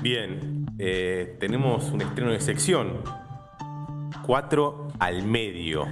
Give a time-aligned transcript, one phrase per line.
[0.00, 3.00] Bien, eh, tenemos un estreno de sección.
[4.26, 5.86] 4 al medio.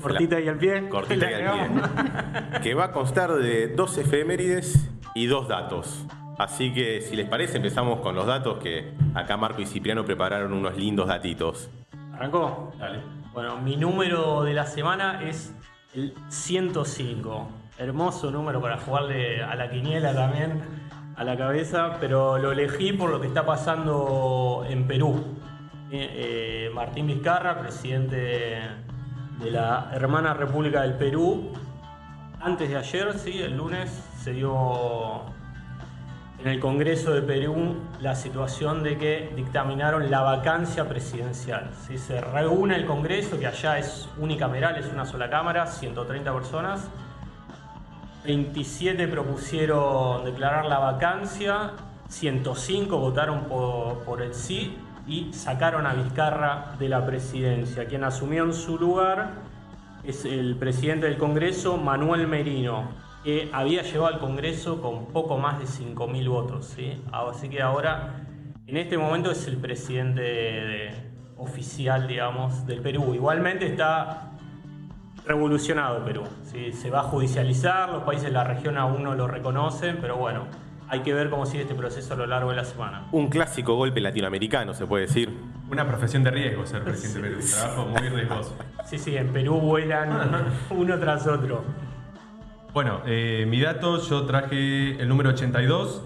[0.00, 0.88] Cortita y al pie.
[0.88, 2.60] Cortita y al pie.
[2.62, 6.06] que va a constar de dos efemérides y dos datos.
[6.38, 10.52] Así que si les parece empezamos con los datos que acá Marco y Cipriano prepararon
[10.52, 11.70] unos lindos datitos.
[12.14, 12.72] ¿Arrancó?
[12.78, 13.00] Dale.
[13.32, 15.54] Bueno, mi número de la semana es
[15.94, 17.48] el 105.
[17.78, 20.62] Hermoso número para jugarle a la quiniela también,
[21.16, 25.38] a la cabeza, pero lo elegí por lo que está pasando en Perú.
[25.90, 28.16] Eh, eh, Martín Vizcarra, presidente
[29.38, 31.52] de la hermana República del Perú,
[32.40, 35.22] antes de ayer, sí, el lunes, se dio
[36.40, 41.70] en el Congreso de Perú la situación de que dictaminaron la vacancia presidencial.
[41.86, 46.90] Si Se reúne el Congreso, que allá es unicameral, es una sola cámara, 130 personas.
[48.24, 51.72] 27 propusieron declarar la vacancia,
[52.08, 54.76] 105 votaron por, el sí
[55.06, 57.86] y sacaron a Vizcarra de la presidencia.
[57.86, 59.32] Quien asumió en su lugar
[60.04, 62.90] es el presidente del Congreso, Manuel Merino,
[63.24, 66.66] que había llevado al Congreso con poco más de 5.000 votos.
[66.66, 67.02] ¿sí?
[67.10, 68.24] Así que ahora,
[68.66, 73.14] en este momento, es el presidente de- oficial, digamos, del Perú.
[73.14, 74.31] Igualmente está
[75.26, 76.24] revolucionado el Perú.
[76.44, 76.72] ¿sí?
[76.72, 80.46] Se va a judicializar, los países de la región aún no lo reconocen, pero bueno,
[80.88, 83.06] hay que ver cómo sigue este proceso a lo largo de la semana.
[83.12, 85.30] Un clásico golpe latinoamericano, se puede decir.
[85.70, 88.56] Una profesión de riesgo ser presidente de Perú, un trabajo muy riesgoso.
[88.84, 91.64] Sí, sí, en Perú vuelan uno tras otro.
[92.74, 96.02] Bueno, eh, mi dato, yo traje el número 82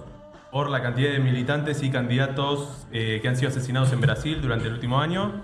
[0.50, 4.68] por la cantidad de militantes y candidatos eh, que han sido asesinados en Brasil durante
[4.68, 5.42] el último año,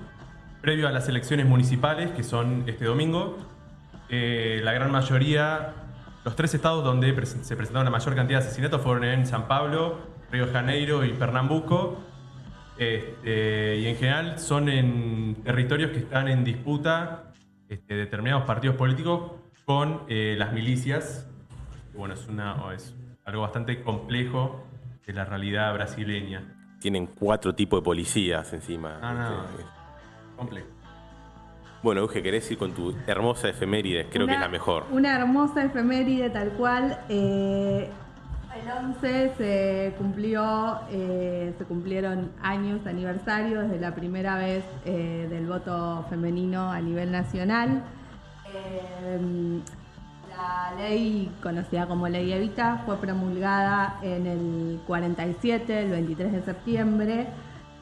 [0.61, 3.39] previo a las elecciones municipales, que son este domingo.
[4.14, 5.72] Eh, la gran mayoría,
[6.22, 10.00] los tres estados donde se presentaron la mayor cantidad de asesinatos fueron en San Pablo,
[10.30, 11.98] Río de Janeiro y Pernambuco.
[12.77, 17.32] Este, y en general son en territorios que están en disputa
[17.70, 19.32] este, determinados partidos políticos
[19.64, 21.26] con eh, las milicias.
[21.94, 22.94] Bueno, es, una, es
[23.25, 24.62] algo bastante complejo
[25.06, 26.76] de la realidad brasileña.
[26.81, 28.98] Tienen cuatro tipos de policías encima.
[29.00, 30.37] Ah, no.
[30.37, 30.81] Complejo.
[31.82, 34.06] Bueno, Euge, ¿querés ir con tu hermosa efeméride?
[34.10, 34.87] Creo que es la mejor.
[34.93, 36.98] Una hermosa efeméride tal cual.
[37.09, 37.91] eh,
[38.54, 45.47] el 11 se cumplió, eh, se cumplieron años, aniversario desde la primera vez eh, del
[45.47, 47.82] voto femenino a nivel nacional.
[48.54, 49.59] Eh,
[50.37, 57.26] la ley conocida como Ley Evita fue promulgada en el 47, el 23 de septiembre,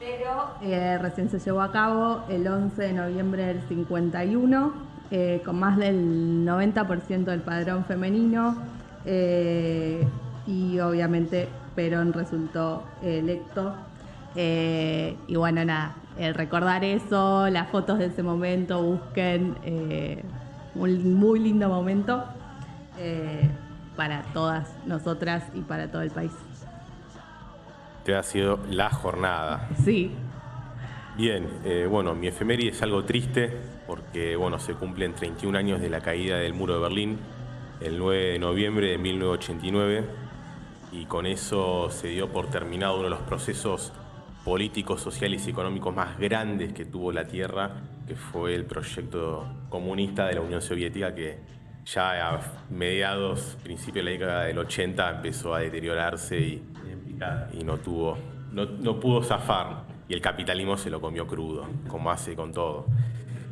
[0.00, 4.72] pero eh, recién se llevó a cabo el 11 de noviembre del 51,
[5.10, 8.56] eh, con más del 90% del padrón femenino.
[9.04, 10.06] eh,
[10.46, 13.74] y obviamente Perón resultó electo.
[14.34, 19.54] Y bueno, nada, el recordar eso, las fotos de ese momento, busquen
[20.74, 22.24] un muy lindo momento
[23.96, 26.32] para todas nosotras y para todo el país.
[28.18, 29.68] Ha sido la jornada.
[29.84, 30.12] Sí,
[31.20, 33.50] Bien, eh, bueno, mi efeméride es algo triste
[33.86, 37.18] porque, bueno, se cumplen 31 años de la caída del muro de Berlín,
[37.80, 40.04] el 9 de noviembre de 1989,
[40.92, 43.92] y con eso se dio por terminado uno de los procesos
[44.46, 47.70] políticos, sociales y económicos más grandes que tuvo la Tierra,
[48.06, 51.38] que fue el proyecto comunista de la Unión Soviética que
[51.84, 56.62] ya a mediados, principios de la década del 80 empezó a deteriorarse y,
[57.52, 58.16] y no tuvo,
[58.52, 59.84] no, no pudo zafar.
[60.08, 62.86] Y el capitalismo se lo comió crudo, como hace con todo.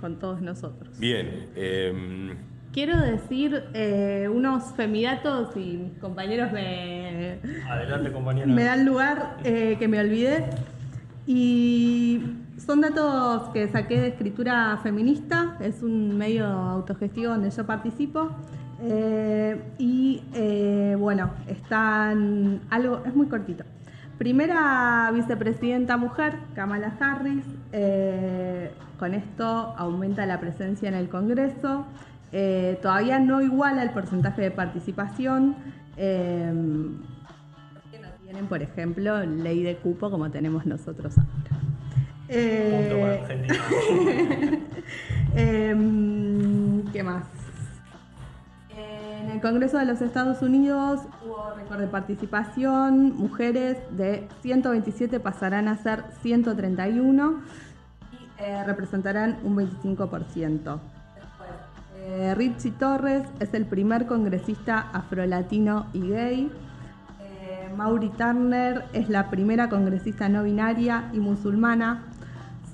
[0.01, 0.99] con todos nosotros.
[0.99, 2.37] Bien, em,
[2.73, 8.47] Quiero decir eh, unos femidatos y mis compañeros me, Adelante, compañero.
[8.47, 10.45] me dan lugar eh, que me olvidé.
[11.27, 12.21] Y
[12.59, 18.31] son datos que saqué de escritura feminista, es un medio autogestivo donde yo participo.
[18.81, 23.65] Eh, y eh, bueno, están algo, es muy cortito.
[24.19, 27.45] Primera vicepresidenta mujer, Kamala Harris.
[27.73, 29.45] eh, con esto
[29.77, 31.87] aumenta la presencia en el Congreso.
[32.83, 35.55] Todavía no iguala el porcentaje de participación.
[35.97, 36.53] que
[38.01, 41.33] no tienen, por ejemplo, ley de cupo como tenemos nosotros ahora.
[42.29, 43.59] Punto para Argentina.
[46.93, 47.38] ¿Qué más?
[49.39, 55.77] El Congreso de los Estados Unidos hubo récord de participación, mujeres de 127 pasarán a
[55.77, 57.41] ser 131
[58.11, 60.81] y eh, representarán un 25%.
[61.99, 66.53] Eh, Richie Torres es el primer congresista afrolatino y gay.
[67.21, 72.07] Eh, Mauri Turner es la primera congresista no binaria y musulmana.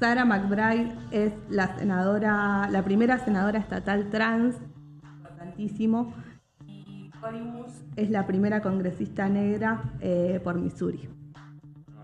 [0.01, 4.57] Sarah McBride es la senadora, la primera senadora estatal trans,
[5.03, 6.24] importantísimo.
[7.33, 11.09] Y Bush es la primera congresista negra eh, por Missouri.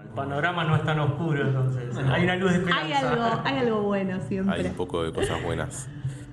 [0.03, 1.95] El panorama no es tan oscuro, entonces.
[1.97, 2.87] Hay una luz de esperanza.
[2.87, 4.57] Hay algo, hay algo bueno siempre.
[4.57, 5.89] Hay un poco de cosas buenas.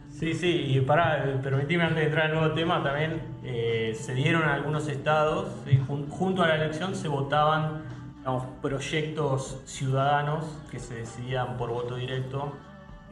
[0.10, 4.44] Sí, sí, y para permitirme antes de entrar al nuevo tema, también eh, se dieron
[4.44, 5.50] algunos estados,
[6.10, 7.84] junto a la elección se votaban
[8.62, 12.54] proyectos ciudadanos que se decidían por voto directo.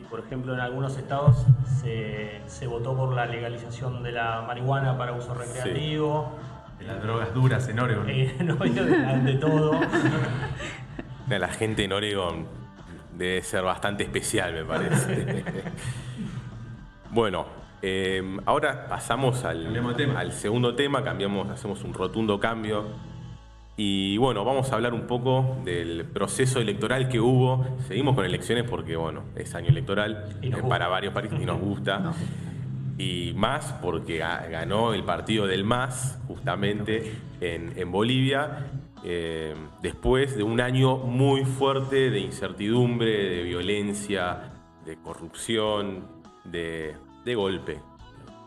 [0.10, 1.46] Por ejemplo, en algunos estados
[1.82, 6.32] se, se votó por la legalización de la marihuana para uso recreativo.
[6.80, 8.10] De las drogas duras en Oregon.
[8.10, 9.72] Eh, no, de, de todo.
[11.28, 12.46] La gente en Oregon
[13.18, 15.44] debe ser bastante especial, me parece.
[17.12, 17.46] Bueno,
[17.82, 19.74] em, ahora pasamos al,
[20.18, 22.84] al, segundo tema, cambiamos, hacemos un rotundo cambio.
[23.78, 27.66] Y bueno, vamos a hablar un poco del proceso electoral que hubo.
[27.88, 32.14] Seguimos con elecciones porque, bueno, es año electoral eh, para varios países y nos gusta.
[32.98, 37.12] Y más porque ganó el partido del MAS, justamente
[37.42, 38.68] en, Bolivia,
[39.04, 44.54] em, después de un año muy fuerte de incertidumbre, de violencia,
[44.86, 46.06] de corrupción,
[46.46, 46.96] de,
[47.26, 47.82] de golpe.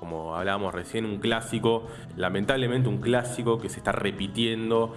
[0.00, 1.86] Como hablábamos recién, un clásico,
[2.16, 4.94] lamentablemente un clásico que se está repitiendo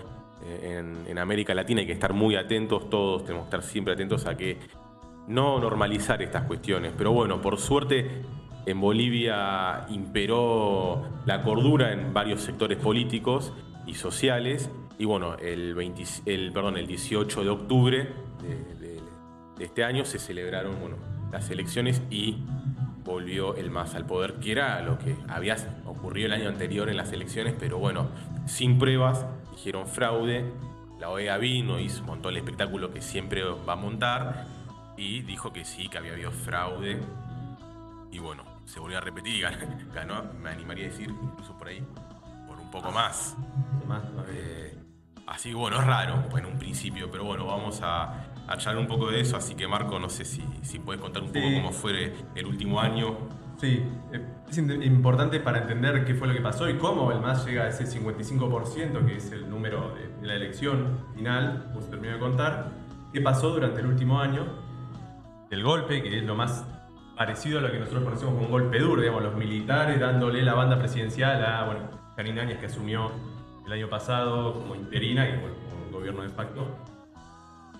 [0.63, 1.81] en, América Latina.
[1.81, 4.57] Hay que estar muy atentos, todos tenemos que estar siempre atentos a que
[5.27, 6.94] no normalizar estas cuestiones.
[6.98, 8.24] Pero bueno, por suerte
[8.65, 13.53] en Bolivia imperó la cordura en varios sectores políticos
[13.86, 14.69] y sociales.
[14.98, 15.75] Y bueno, el,
[16.25, 18.09] el, perdón, el 18 de octubre
[18.42, 19.00] de,
[19.57, 20.97] de este año se celebraron bueno,
[21.31, 22.44] las elecciones y
[23.04, 25.56] volvió el MAS al poder, que era lo que había
[25.86, 28.09] ocurrido el año anterior en las elecciones, pero bueno,
[28.45, 30.51] sin pruebas, dijeron fraude,
[31.00, 34.48] la OEA vino, hizo, montó el espectáculo que siempre va a montar
[34.98, 37.00] y dijo que sí, que había habido fraude
[38.12, 39.42] y bueno, se volvió a repetir y
[39.94, 41.83] ganó, me animaría a decir, incluso por ahí,
[42.48, 43.36] por un poco más.
[44.30, 44.77] Eh,
[45.27, 49.21] así bueno, es raro en un principio, pero bueno, vamos a a un poco de
[49.21, 52.45] eso, así que Marco, no sé si, si puedes contar un poco cómo fue el
[52.45, 53.18] último año.
[53.62, 53.84] Sí,
[54.50, 57.68] es importante para entender qué fue lo que pasó y cómo el MAS llega a
[57.68, 62.72] ese 55%, que es el número de, la elección final, como se terminó de contar,
[63.13, 64.48] qué pasó durante el último año,
[65.52, 66.66] el golpe, que es lo más
[67.16, 70.56] parecido a lo que nosotros conocemos como un golpe duro, digamos, los militares dándole la
[70.56, 71.81] banda presidencial a, bueno,
[72.16, 73.12] Karina Áñez, que asumió
[73.64, 76.66] el año pasado como interina bueno, como gobierno de facto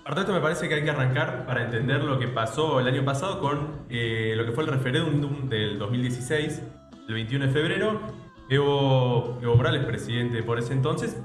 [0.01, 3.06] Aparte esto, me parece que hay que arrancar para entender lo que pasó el año
[3.06, 6.63] pasado con eh, lo que fue el referéndum del 2016,
[7.07, 8.01] el 21 de febrero.
[8.50, 11.21] Evo, Morales, presidente por ese entonces,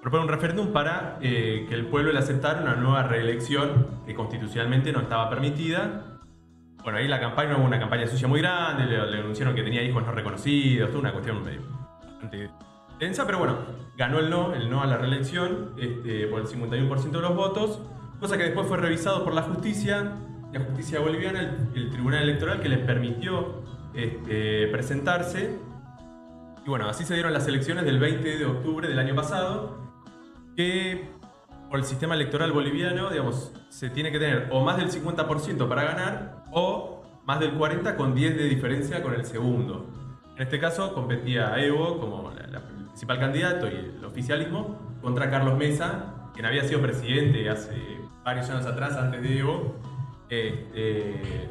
[0.00, 4.90] propone un referéndum para eh, que el pueblo le aceptara una nueva reelección que constitucionalmente
[4.90, 6.18] no estaba permitida.
[6.82, 9.82] Bueno, ahí la campaña hubo una campaña sucia muy grande, le, le anunciaron que tenía
[9.82, 12.50] hijos no reconocidos, toda una cuestión bastante
[12.98, 13.58] tensa, pero bueno,
[13.98, 17.80] ganó el no, el no a la reelección este, por el 51% de los votos
[18.20, 20.12] cosa que después fue revisado por la justicia,
[20.52, 21.40] la justicia boliviana,
[21.74, 23.62] el, tribunal electoral que les permitió
[23.94, 25.58] este, presentarse.
[26.64, 29.78] Y bueno, así se dieron las elecciones del 20 de octubre del año pasado,
[30.56, 31.10] que
[31.68, 35.84] por el sistema electoral boliviano, digamos, se tiene que tener o más del 50% para
[35.84, 39.86] ganar o más del 40% con 10 de diferencia con el segundo.
[40.36, 46.13] En este caso competía Evo como el principal candidato y el oficialismo contra Carlos Mesa,
[46.34, 47.74] quien había sido presidente hace
[48.24, 49.76] varios años atrás, antes de Evo.
[50.28, 51.48] Este,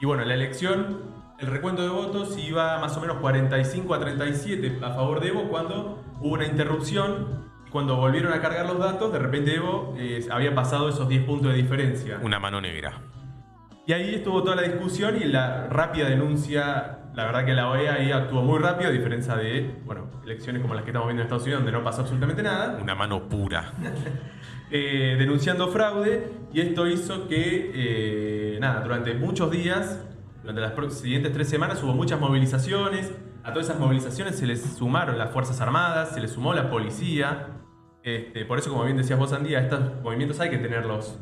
[0.00, 1.02] y bueno, la elección,
[1.38, 5.48] el recuento de votos iba más o menos 45 a 37 a favor de Evo
[5.48, 7.52] cuando hubo una interrupción.
[7.70, 11.52] Cuando volvieron a cargar los datos, de repente Evo eh, había pasado esos 10 puntos
[11.52, 12.18] de diferencia.
[12.22, 13.00] Una mano negra.
[13.86, 16.98] Y ahí estuvo toda la discusión y la rápida denuncia.
[17.14, 20.74] La verdad que la OEA ahí actuó muy rápido, a diferencia de bueno, elecciones como
[20.74, 22.78] las que estamos viendo en Estados Unidos, donde no pasó absolutamente nada.
[22.80, 23.72] Una mano pura.
[24.74, 30.02] Eh, denunciando fraude y esto hizo que, eh, nada, durante muchos días,
[30.40, 33.12] durante las siguientes tres semanas hubo muchas movilizaciones,
[33.44, 37.48] a todas esas movilizaciones se les sumaron las Fuerzas Armadas, se les sumó la policía,
[38.02, 41.18] este, por eso como bien decías vos Andía, estos movimientos hay que tenerlos,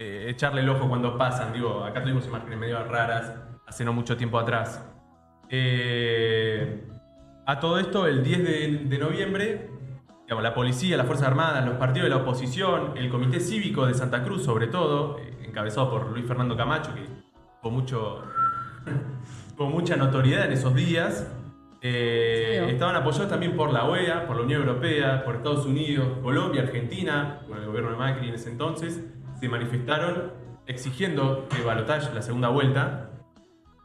[0.00, 3.32] eh, echarle el ojo cuando pasan, digo, acá tuvimos imágenes medio raras
[3.68, 4.84] hace no mucho tiempo atrás.
[7.46, 9.70] a todo esto, el 10 de noviembre
[10.38, 14.22] la policía, las Fuerzas Armadas, los partidos de la oposición, el Comité Cívico de Santa
[14.22, 17.02] Cruz, sobre todo, eh, encabezado por Luis Fernando Camacho, que
[17.60, 18.22] tuvo, mucho,
[19.58, 21.26] mucha notoriedad en esos días,
[21.82, 26.60] Eh, estaban apoyados también por la OEA, por la Unión Europea, por Estados Unidos, Colombia,
[26.60, 29.02] Argentina, con el gobierno de Macri en ese entonces,
[29.40, 30.32] se manifestaron
[30.66, 33.10] exigiendo que Balotage, la segunda vuelta,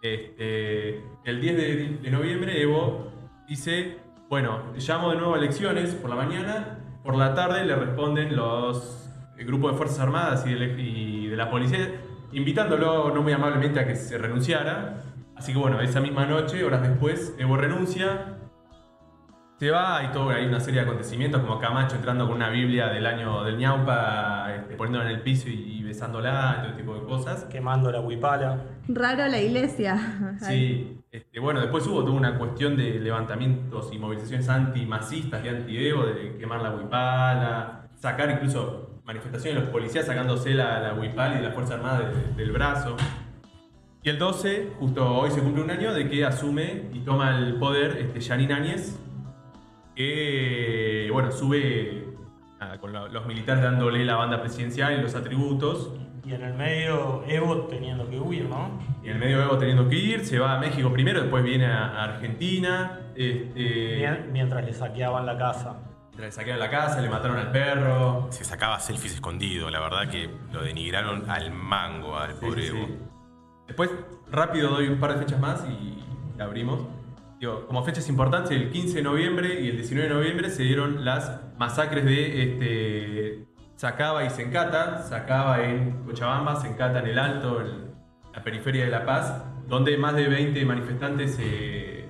[0.02, 3.12] este, el 10 de, de noviembre Evo
[3.48, 3.98] dice,
[4.30, 9.10] bueno, llamo de nuevo a elecciones por la mañana, por la tarde le responden los
[9.38, 11.92] grupos de Fuerzas Armadas y de, y de la policía,
[12.32, 15.02] invitándolo no muy amablemente a que se renunciara.
[15.36, 18.35] Así que bueno, esa misma noche, horas después, Evo renuncia,
[19.58, 22.88] se va, y todo, hay una serie de acontecimientos como Camacho entrando con una Biblia
[22.88, 27.46] del año del ñaupa, este, poniéndola en el piso y, besándola, todo tipo de cosas.
[27.46, 28.66] Quemando la huipala.
[28.88, 30.36] Raro la iglesia.
[30.40, 36.06] Sí, este, bueno, después hubo toda una cuestión de levantamientos y movilizaciones antimasistas y anti-Evo,
[36.06, 41.38] de quemar la huipala, sacar incluso manifestaciones de los policías sacándose la, la huipala y
[41.38, 42.98] de la Fuerza Armada del brazo.
[44.04, 47.56] Y el 12, justo hoy se cumple un año de que asume y toma el
[47.56, 49.00] poder este, Janine Áñez,
[49.96, 52.06] que bueno, sube
[52.80, 55.94] con los militares dándole la banda presidencial y los atributos.
[56.24, 58.80] Y en el medio Evo teniendo que huir, ¿no?
[59.04, 61.68] Y en el medio Evo teniendo que ir, se va a México primero, después viene
[61.68, 63.00] a Argentina.
[63.16, 64.28] Este...
[64.32, 65.78] Mientras le saqueaban la casa.
[66.06, 68.28] Mientras le saqueaban la casa, le mataron al perro.
[68.32, 72.88] Se sacaba selfies escondido, la verdad que lo denigraron al mango al pobre Evo.
[73.68, 73.92] Después,
[74.32, 76.04] rápido doy un par de fechas más y
[76.42, 76.80] abrimos
[77.68, 81.42] como fechas importantes, el 15 de noviembre y el 19 de noviembre se dieron las
[81.58, 85.04] masacres de este, Sacaba y Sencata.
[85.04, 87.92] Sacaba en Cochabamba, Sencata en el Alto, en
[88.34, 92.08] la periferia de La Paz, donde más de 20 manifestantes eh,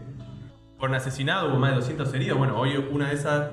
[0.78, 2.38] fueron asesinados, hubo más de 200 heridos.
[2.38, 3.50] Bueno, hoy una de esas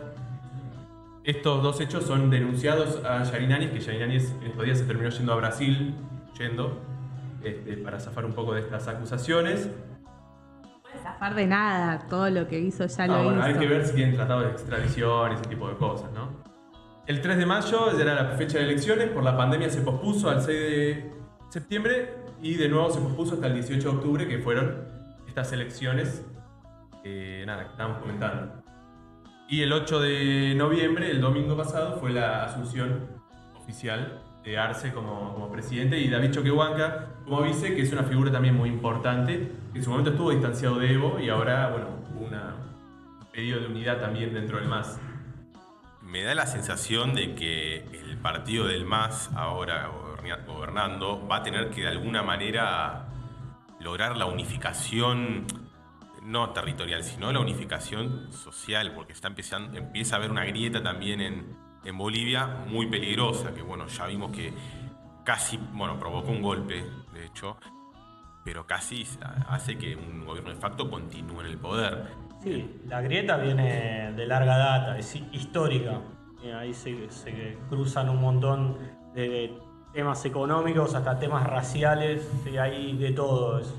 [1.24, 5.32] estos dos hechos son denunciados a Yarin que Yarin en estos días se terminó yendo
[5.32, 5.94] a Brasil,
[6.36, 6.80] yendo,
[7.44, 9.68] este, para zafar un poco de estas acusaciones
[11.22, 13.48] zafar de nada, todo lo que hizo ya lo bueno, hizo.
[13.48, 16.30] Hay que ver si tienen tratado de extradición y ese tipo de cosas, ¿no?
[17.06, 20.30] El 3 de mayo ya era la fecha de elecciones, por la pandemia se pospuso
[20.30, 21.12] al 6 de
[21.48, 24.88] septiembre y de nuevo se pospuso hasta el 18 de octubre, que fueron
[25.26, 26.24] estas elecciones
[27.46, 28.62] nada, que estábamos comentando.
[29.48, 33.08] Y el 8 de noviembre, el domingo pasado, fue la asunción
[33.56, 38.30] oficial de Arce como, como presidente y David Choquehuanca como vice, que es una figura
[38.30, 41.86] también muy importante, que en su momento estuvo distanciado de Evo y ahora, bueno,
[42.18, 42.30] un
[43.32, 45.00] pedido de unidad también dentro del MAS.
[46.02, 49.90] Me da la sensación de que el partido del MAS, ahora
[50.46, 53.06] gobernando, va a tener que de alguna manera
[53.80, 55.46] lograr la unificación,
[56.22, 61.20] no territorial, sino la unificación social, porque está empezando, empieza a haber una grieta también
[61.20, 64.52] en, en Bolivia muy peligrosa, que bueno, ya vimos que
[65.24, 66.84] casi, bueno, provocó un golpe,
[67.22, 67.56] de hecho,
[68.44, 69.06] pero casi
[69.48, 72.08] hace que un gobierno de facto continúe en el poder.
[72.42, 76.00] Sí, la grieta viene de larga data, es histórica.
[76.58, 77.08] Ahí se,
[77.68, 78.76] cruzan un montón
[79.14, 79.56] de
[79.92, 83.60] temas económicos hasta temas raciales, y hay de todo.
[83.60, 83.72] Es,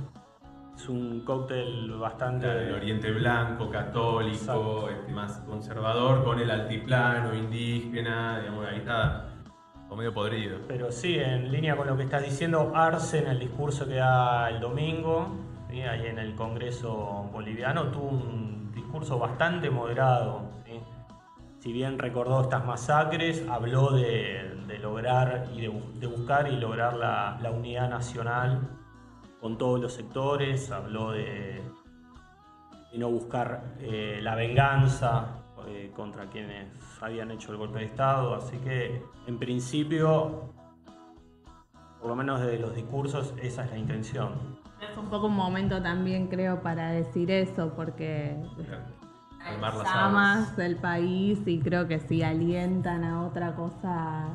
[0.90, 2.46] un cóctel bastante...
[2.46, 9.33] el Oriente Blanco, católico, este, más conservador, con el altiplano, indígena, digamos, ahí está
[9.96, 10.60] medio podrido.
[10.68, 14.50] Pero sí, en línea con lo que estás diciendo, Arce en el discurso que da
[14.50, 15.28] el domingo,
[15.70, 20.54] ahí en el Congreso boliviano, tuvo un discurso bastante moderado.
[21.60, 27.90] Si bien recordó estas masacres, habló de, lograr y de, buscar y lograr la, unidad
[27.90, 28.68] nacional
[29.40, 31.62] con todos los sectores, habló de,
[32.94, 36.68] no buscar eh, la venganza eh, contra quienes
[37.02, 40.54] habían hecho el golpe de Estado, así que en principio,
[42.00, 44.32] por lo menos de los discursos, esa es la intención.
[44.82, 48.36] Es un poco un momento también, creo, para decir eso, porque
[49.62, 54.30] las llamas del país y creo que si alientan a otra cosa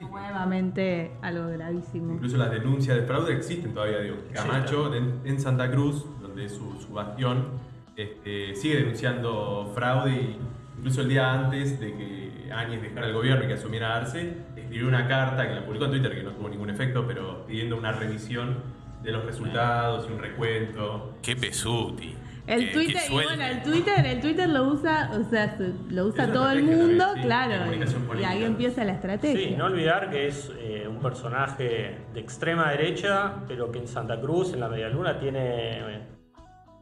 [0.00, 2.14] nuevamente algo gravísimo.
[2.14, 4.16] Incluso las denuncias de fraude existen todavía, digo.
[4.32, 7.48] Camacho en, Santa Cruz, donde es su, su bastión,
[7.96, 10.38] este, sigue denunciando fraude y
[10.78, 14.86] incluso el día antes de que Áñez dejara el gobierno y que asumiera Arce, escribió
[14.86, 17.92] una carta que la publicó en Twitter que no tuvo ningún efecto, pero pidiendo una
[17.92, 18.62] revisión
[19.02, 21.14] de los resultados y un recuento.
[21.22, 22.14] ¡Qué pesuti!
[22.46, 25.56] El Twitter, bueno, el Twitter, el Twitter lo usa, o sea,
[25.88, 27.72] lo usa todo el mundo, claro.
[28.20, 29.48] Y ahí empieza la estrategia.
[29.48, 34.20] Sí, no olvidar que es eh, un personaje de extrema derecha, pero que en Santa
[34.20, 36.06] Cruz, en la Media Luna, tiene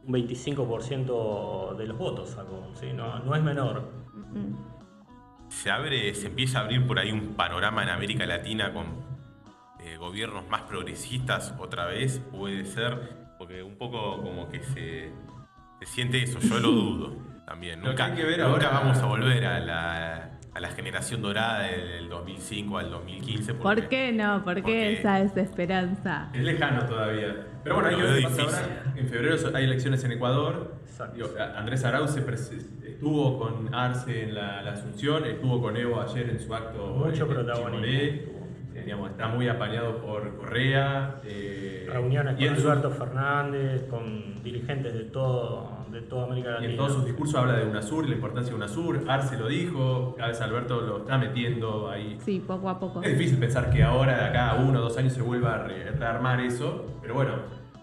[0.07, 2.37] un 25% de los votos
[2.79, 2.93] ¿sí?
[2.93, 3.91] no, es menor.
[5.49, 8.85] Se abre, se empieza a abrir por ahí un panorama en América Latina con
[9.79, 15.11] eh, gobiernos más progresistas otra vez, puede ser, porque un poco como que se
[15.79, 17.79] se siente eso, yo lo dudo también.
[17.79, 20.69] Lo que Nunca, hay que ver nunca ahora- vamos a volver a la, a la
[20.69, 23.53] generación dorada del 2005 al 2015.
[23.53, 24.43] porque- ¿Por qué no?
[24.43, 26.29] ¿Por qué porque- esa desesperanza?
[26.33, 27.47] Es lejano todavía.
[27.65, 28.41] Pero bueno, difícil.
[28.41, 28.93] ahora.
[28.95, 30.75] En febrero hay elecciones en Ecuador.
[31.15, 36.39] Digo, Andrés Arauz estuvo con Arce en la, la Asunción, estuvo con Evo ayer en
[36.39, 36.85] su acto.
[36.89, 38.34] Mucho en protagonismo.
[38.75, 41.21] Eh, digamos, está muy apañado por Correa.
[41.23, 46.51] eh, Reuniones y con su- Alberto Fernández, con dirigentes de todo, de toda América Y
[46.53, 46.71] Latina.
[46.71, 49.03] en todos sus discursos habla de UNASUR, la importancia de UNASUR.
[49.07, 52.17] Arce lo dijo, cada vez Alberto lo está metiendo ahí.
[52.25, 53.01] Sí, poco a poco.
[53.01, 55.63] Es difícil pensar que ahora, de acá a uno o dos años, se vuelva a
[55.63, 57.31] re- rearmar eso, pero bueno,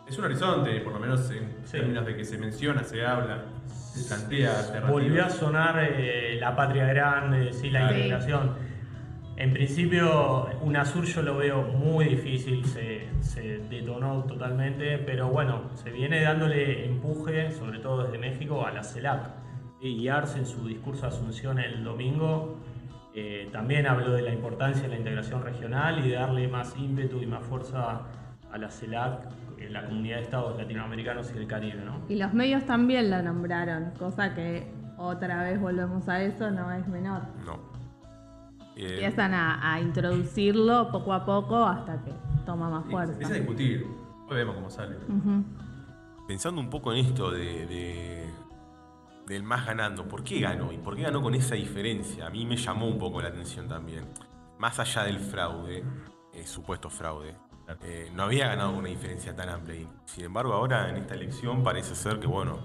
[0.06, 1.78] es un horizonte, por lo menos en Sí.
[1.78, 4.52] términos de que se menciona, se habla, se plantea.
[4.90, 7.94] Volvió a sonar eh, la patria grande, sí, la Sí.
[7.94, 8.61] integración.
[9.36, 15.90] En principio, UNASUR yo lo veo muy difícil, se, se detonó totalmente, pero bueno, se
[15.90, 19.30] viene dándole empuje, sobre todo desde México, a la CELAC.
[19.80, 22.58] Y Arce en su discurso de Asunción el domingo
[23.14, 27.20] eh, también habló de la importancia de la integración regional y de darle más ímpetu
[27.20, 28.02] y más fuerza
[28.50, 32.00] a la CELAC, eh, la comunidad de estados latinoamericanos y del Caribe, ¿no?
[32.08, 36.86] Y los medios también la nombraron, cosa que otra vez volvemos a eso, no es
[36.88, 37.22] menor.
[37.44, 37.71] No.
[38.76, 42.12] Eh, Empiezan a, a introducirlo poco a poco hasta que
[42.46, 43.12] toma más fuerza.
[43.12, 43.86] empieza a discutir,
[44.28, 44.96] hoy vemos cómo sale.
[46.26, 48.30] Pensando un poco en esto de, de-
[49.26, 50.72] del más ganando, ¿por qué ganó?
[50.72, 52.26] ¿Y por qué ganó con esa diferencia?
[52.26, 54.04] A mí me llamó un poco la atención también.
[54.58, 55.84] Más allá del fraude,
[56.32, 57.36] eh, supuesto fraude,
[57.82, 59.76] eh, no había ganado con una diferencia tan amplia.
[59.80, 62.58] Y, sin embargo, ahora en esta elección parece ser que, bueno,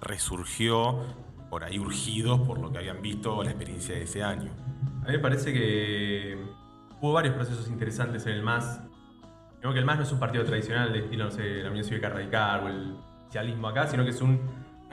[0.00, 1.00] resurgió
[1.48, 4.50] por ahí urgidos por lo que habían visto la experiencia de ese año.
[5.10, 6.38] Mí me parece que
[7.00, 8.80] hubo varios procesos interesantes en el MAS.
[9.58, 11.84] Creo que el MAS no es un partido tradicional de estilo, no sé, la Unión
[11.84, 14.38] Cívica Radical o el socialismo acá, sino que es un,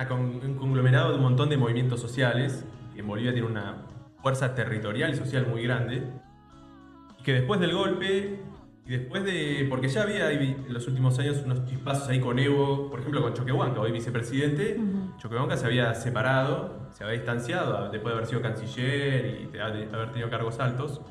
[0.09, 3.83] un conglomerado de un montón de movimientos sociales, que en Bolivia tiene una
[4.23, 6.01] fuerza territorial y social muy grande,
[7.19, 8.41] y que después del golpe,
[8.87, 9.67] y después de...
[9.69, 13.33] porque ya había en los últimos años unos chispazos ahí con Evo, por ejemplo con
[13.33, 14.79] Choquehuanca, hoy vicepresidente.
[15.17, 20.11] Choquehuanca se había separado, se había distanciado después de haber sido canciller y de haber
[20.11, 21.01] tenido cargos altos.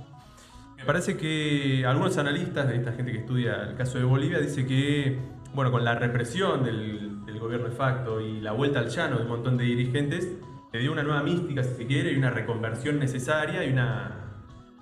[0.78, 4.66] Me parece que algunos analistas de esta gente que estudia el caso de Bolivia dice
[4.66, 5.18] que,
[5.52, 9.24] bueno, con la represión del, del gobierno de facto y la vuelta al llano de
[9.24, 10.32] un montón de dirigentes,
[10.72, 14.25] le dio una nueva mística, si se quiere, y una reconversión necesaria y una,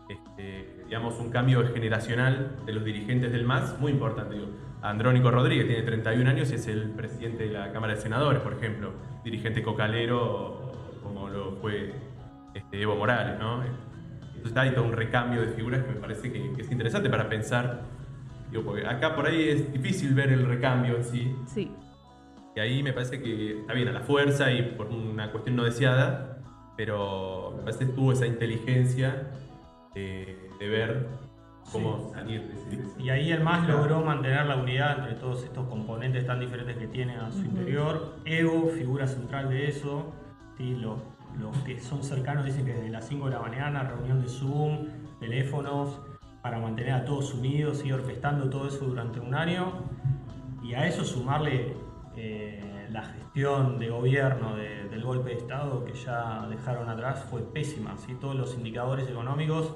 [0.09, 4.35] este, digamos, un cambio generacional de los dirigentes del MAS muy importante.
[4.35, 4.49] Digo,
[4.83, 8.53] Andrónico Rodríguez tiene 31 años y es el presidente de la Cámara de Senadores, por
[8.55, 8.93] ejemplo,
[9.25, 11.95] dirigente cocalero como lo fue
[12.55, 13.63] este, Evo Morales, ¿no?
[14.35, 17.29] Entonces hay todo un recambio de figuras que me parece que, que es interesante para
[17.29, 17.83] pensar.
[18.51, 21.37] Digo, porque acá por ahí es difícil ver el recambio en sí.
[21.47, 21.71] Sí.
[22.55, 25.65] Y ahí me parece que está bien a la fuerza y por una cuestión no
[25.65, 26.39] deseada,
[26.77, 29.31] pero me parece que tuvo esa inteligencia
[29.95, 31.09] de, de ver
[31.73, 35.15] cómo salir de ese- de ese- Y ahí el MAS logró mantener la unidad entre
[35.15, 38.17] todos estos componentes tan diferentes que tiene a su interior.
[38.25, 40.13] Evo, figura central de eso.
[40.59, 40.75] ¿sí?
[40.77, 40.99] Los,
[41.41, 44.89] los que son cercanos dicen que desde las 5 de la mañana, reunión de Zoom,
[45.21, 46.01] teléfonos,
[46.43, 49.73] para mantener a todos unidos y orquestando todo eso durante un año.
[50.63, 51.75] Y a eso sumarle
[52.17, 52.61] eh,
[52.95, 57.97] la gestión de gobierno de- del golpe de Estado que ya dejaron atrás fue pésima.
[57.99, 58.15] ¿sí?
[58.21, 59.75] Todos los indicadores económicos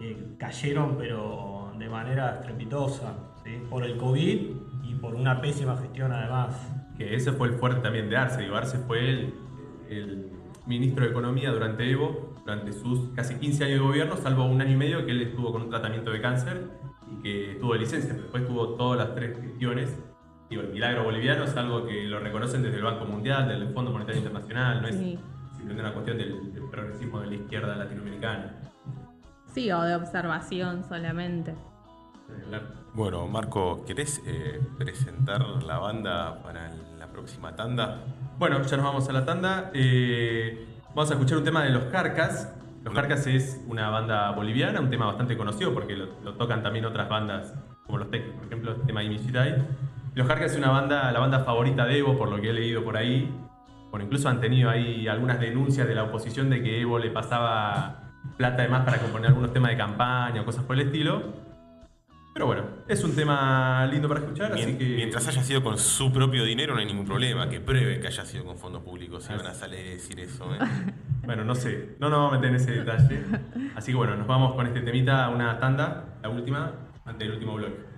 [0.00, 3.60] eh, cayeron, pero de manera estrepitosa, ¿sí?
[3.68, 4.40] por el COVID
[4.84, 6.54] y por una pésima gestión además.
[6.96, 8.42] Que ese fue el fuerte también de Arce.
[8.42, 9.34] Digo, Arce fue el,
[9.88, 10.30] el
[10.66, 14.72] ministro de Economía durante Evo, durante sus casi 15 años de gobierno, salvo un año
[14.72, 16.70] y medio que él estuvo con un tratamiento de cáncer
[17.10, 18.10] y que tuvo licencia.
[18.10, 19.98] pero Después tuvo todas las tres gestiones.
[20.50, 23.72] Digo, el milagro boliviano es algo que lo reconocen desde el Banco Mundial, desde el
[23.72, 25.18] Fondo Monetario Internacional, no es Sí.
[25.56, 28.54] simplemente una cuestión del, del progresismo de la izquierda latinoamericana.
[29.52, 31.54] Sí, o de observación solamente.
[32.94, 38.02] Bueno, Marco, ¿querés eh, presentar la banda para la próxima tanda?
[38.38, 39.70] Bueno, ya nos vamos a la tanda.
[39.74, 42.54] Eh, vamos a escuchar un tema de Los Carcas.
[42.82, 46.84] Los Carcas es una banda boliviana, un tema bastante conocido porque lo, lo tocan también
[46.84, 47.54] otras bandas
[47.86, 49.64] como los Tecos, por ejemplo, el tema de Imichitai.
[50.14, 52.84] Los Carcas es una banda, la banda favorita de Evo, por lo que he leído
[52.84, 53.28] por ahí.
[53.90, 58.12] Bueno, incluso han tenido ahí algunas denuncias de la oposición de que Evo le pasaba
[58.36, 61.44] plata además para componer algunos temas de campaña o cosas por el estilo.
[62.32, 64.84] Pero bueno, es un tema lindo para escuchar, así que...
[64.96, 68.24] Mientras haya sido con su propio dinero no hay ningún problema, que prueben que haya
[68.24, 70.52] sido con fondos públicos, si van a salir a decir eso.
[70.54, 70.58] ¿eh?
[71.24, 73.24] Bueno, no sé, no nos vamos a meter en ese detalle.
[73.74, 76.72] Así que bueno, nos vamos con este temita a una tanda, la última,
[77.04, 77.93] antes del último bloque.